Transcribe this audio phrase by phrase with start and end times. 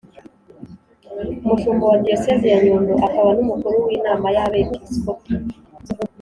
[1.43, 5.31] umushumba wa diyosezi ya nyundo, akaba n’umukuru w’inama y’abepiskopi